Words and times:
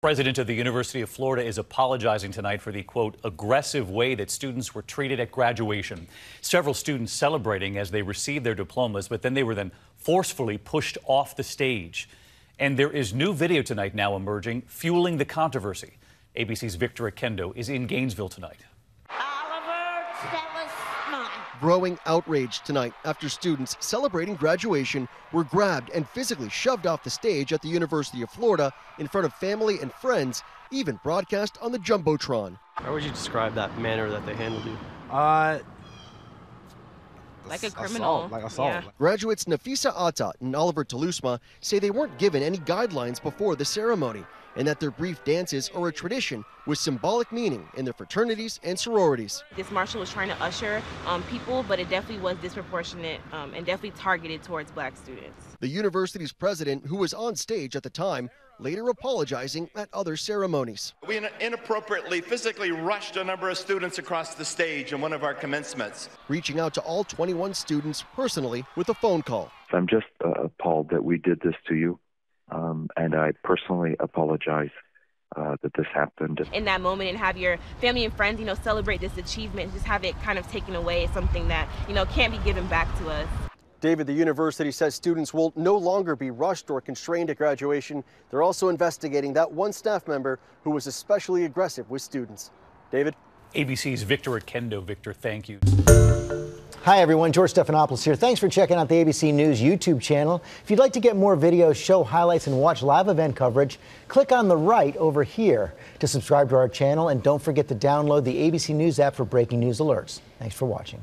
President 0.00 0.38
of 0.38 0.46
the 0.46 0.54
University 0.54 1.00
of 1.00 1.10
Florida 1.10 1.44
is 1.44 1.58
apologizing 1.58 2.30
tonight 2.30 2.62
for 2.62 2.70
the 2.70 2.84
quote 2.84 3.16
aggressive 3.24 3.90
way 3.90 4.14
that 4.14 4.30
students 4.30 4.72
were 4.72 4.82
treated 4.82 5.18
at 5.18 5.32
graduation. 5.32 6.06
Several 6.40 6.72
students 6.72 7.12
celebrating 7.12 7.76
as 7.76 7.90
they 7.90 8.02
received 8.02 8.46
their 8.46 8.54
diplomas, 8.54 9.08
but 9.08 9.22
then 9.22 9.34
they 9.34 9.42
were 9.42 9.56
then 9.56 9.72
forcefully 9.96 10.56
pushed 10.56 10.98
off 11.06 11.34
the 11.34 11.42
stage. 11.42 12.08
And 12.60 12.78
there 12.78 12.92
is 12.92 13.12
new 13.12 13.34
video 13.34 13.60
tonight 13.60 13.92
now 13.92 14.14
emerging, 14.14 14.62
fueling 14.68 15.18
the 15.18 15.24
controversy. 15.24 15.94
ABC's 16.36 16.76
Victor 16.76 17.10
Oquendo 17.10 17.52
is 17.56 17.68
in 17.68 17.88
Gainesville 17.88 18.28
tonight. 18.28 18.60
Growing 21.60 21.98
outrage 22.06 22.60
tonight 22.60 22.92
after 23.04 23.28
students 23.28 23.76
celebrating 23.80 24.34
graduation 24.34 25.08
were 25.32 25.44
grabbed 25.44 25.90
and 25.90 26.08
physically 26.08 26.48
shoved 26.48 26.86
off 26.86 27.02
the 27.02 27.10
stage 27.10 27.52
at 27.52 27.62
the 27.62 27.68
University 27.68 28.22
of 28.22 28.30
Florida 28.30 28.72
in 28.98 29.08
front 29.08 29.24
of 29.26 29.32
family 29.34 29.78
and 29.80 29.92
friends, 29.94 30.42
even 30.70 30.98
broadcast 31.02 31.58
on 31.60 31.72
the 31.72 31.78
Jumbotron. 31.78 32.58
How 32.74 32.92
would 32.92 33.02
you 33.02 33.10
describe 33.10 33.54
that 33.54 33.76
manner 33.78 34.08
that 34.10 34.24
they 34.26 34.34
handled 34.34 34.64
you? 34.64 34.76
Uh, 35.10 35.58
like 37.46 37.62
a 37.62 37.70
criminal. 37.70 38.24
Assault, 38.24 38.32
like 38.32 38.44
assault. 38.44 38.68
Yeah. 38.68 38.90
Graduates 38.98 39.44
Nafisa 39.44 39.92
Atta 40.08 40.32
and 40.40 40.54
Oliver 40.54 40.84
Talusma 40.84 41.40
say 41.60 41.78
they 41.78 41.90
weren't 41.90 42.18
given 42.18 42.42
any 42.42 42.58
guidelines 42.58 43.22
before 43.22 43.56
the 43.56 43.64
ceremony 43.64 44.24
and 44.56 44.66
that 44.66 44.80
their 44.80 44.90
brief 44.90 45.22
dances 45.24 45.70
are 45.74 45.88
a 45.88 45.92
tradition 45.92 46.44
with 46.66 46.78
symbolic 46.78 47.30
meaning 47.30 47.66
in 47.76 47.84
their 47.84 47.94
fraternities 47.94 48.58
and 48.64 48.78
sororities. 48.78 49.44
This 49.56 49.70
marshal 49.70 50.00
was 50.00 50.10
trying 50.10 50.28
to 50.28 50.42
usher 50.42 50.82
um, 51.06 51.22
people, 51.24 51.64
but 51.68 51.78
it 51.78 51.88
definitely 51.88 52.22
was 52.22 52.36
disproportionate 52.38 53.20
um, 53.32 53.54
and 53.54 53.64
definitely 53.64 53.98
targeted 53.98 54.42
towards 54.42 54.70
black 54.72 54.96
students. 54.96 55.56
The 55.60 55.68
university's 55.68 56.32
president, 56.32 56.86
who 56.86 56.96
was 56.96 57.14
on 57.14 57.36
stage 57.36 57.76
at 57.76 57.84
the 57.84 57.90
time, 57.90 58.30
later 58.60 58.88
apologizing 58.88 59.70
at 59.76 59.88
other 59.92 60.16
ceremonies. 60.16 60.94
We 61.06 61.20
inappropriately 61.40 62.20
physically 62.20 62.72
rushed 62.72 63.16
a 63.16 63.24
number 63.24 63.50
of 63.50 63.58
students 63.58 63.98
across 63.98 64.34
the 64.34 64.44
stage 64.44 64.92
in 64.92 65.00
one 65.00 65.12
of 65.12 65.24
our 65.24 65.34
commencements. 65.34 66.08
Reaching 66.28 66.60
out 66.60 66.74
to 66.74 66.80
all 66.82 67.04
21 67.04 67.54
students 67.54 68.04
personally 68.14 68.64
with 68.76 68.88
a 68.88 68.94
phone 68.94 69.22
call. 69.22 69.50
I'm 69.72 69.86
just 69.86 70.06
uh, 70.24 70.30
appalled 70.30 70.90
that 70.90 71.04
we 71.04 71.18
did 71.18 71.40
this 71.40 71.54
to 71.68 71.74
you. 71.74 71.98
Um, 72.50 72.88
and 72.96 73.14
I 73.14 73.32
personally 73.44 73.96
apologize 74.00 74.70
uh, 75.36 75.56
that 75.62 75.72
this 75.74 75.86
happened. 75.92 76.40
In 76.52 76.64
that 76.64 76.80
moment, 76.80 77.10
and 77.10 77.18
have 77.18 77.36
your 77.36 77.58
family 77.80 78.04
and 78.04 78.14
friends, 78.14 78.40
you 78.40 78.46
know, 78.46 78.54
celebrate 78.54 79.00
this 79.00 79.16
achievement, 79.18 79.72
just 79.72 79.84
have 79.84 80.04
it 80.04 80.20
kind 80.22 80.38
of 80.38 80.50
taken 80.50 80.74
away, 80.74 81.04
is 81.04 81.10
something 81.12 81.48
that, 81.48 81.68
you 81.86 81.94
know, 81.94 82.06
can't 82.06 82.32
be 82.32 82.38
given 82.38 82.66
back 82.68 82.88
to 82.98 83.10
us. 83.10 83.28
David, 83.80 84.08
the 84.08 84.12
university 84.12 84.72
says 84.72 84.96
students 84.96 85.32
will 85.32 85.52
no 85.54 85.76
longer 85.76 86.16
be 86.16 86.32
rushed 86.32 86.68
or 86.68 86.80
constrained 86.80 87.30
at 87.30 87.38
graduation. 87.38 88.02
They're 88.30 88.42
also 88.42 88.68
investigating 88.68 89.32
that 89.34 89.52
one 89.52 89.72
staff 89.72 90.08
member 90.08 90.40
who 90.64 90.70
was 90.70 90.88
especially 90.88 91.44
aggressive 91.44 91.88
with 91.88 92.02
students. 92.02 92.50
David? 92.90 93.14
ABC's 93.54 94.02
Victor 94.02 94.32
Oquendo. 94.32 94.82
Victor, 94.82 95.12
thank 95.12 95.48
you. 95.48 95.60
Hi, 96.82 97.00
everyone. 97.00 97.32
George 97.32 97.52
Stephanopoulos 97.52 98.02
here. 98.02 98.16
Thanks 98.16 98.40
for 98.40 98.48
checking 98.48 98.76
out 98.76 98.88
the 98.88 98.96
ABC 98.96 99.32
News 99.32 99.60
YouTube 99.60 100.00
channel. 100.00 100.42
If 100.64 100.70
you'd 100.70 100.78
like 100.78 100.92
to 100.94 101.00
get 101.00 101.16
more 101.16 101.36
videos, 101.36 101.76
show 101.76 102.02
highlights, 102.02 102.46
and 102.46 102.58
watch 102.58 102.82
live 102.82 103.08
event 103.08 103.36
coverage, 103.36 103.78
click 104.08 104.32
on 104.32 104.48
the 104.48 104.56
right 104.56 104.96
over 104.96 105.22
here 105.22 105.74
to 106.00 106.08
subscribe 106.08 106.48
to 106.48 106.56
our 106.56 106.68
channel. 106.68 107.10
And 107.10 107.22
don't 107.22 107.42
forget 107.42 107.68
to 107.68 107.74
download 107.74 108.24
the 108.24 108.50
ABC 108.50 108.74
News 108.74 108.98
app 108.98 109.14
for 109.14 109.24
breaking 109.24 109.60
news 109.60 109.78
alerts. 109.78 110.20
Thanks 110.38 110.56
for 110.56 110.66
watching. 110.66 111.00